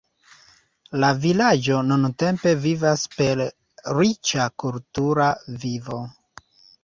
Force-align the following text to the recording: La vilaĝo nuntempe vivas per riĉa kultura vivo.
La 1.01 1.09
vilaĝo 1.25 1.81
nuntempe 1.89 2.53
vivas 2.63 3.03
per 3.17 3.43
riĉa 3.99 4.47
kultura 4.63 5.27
vivo. 5.67 6.01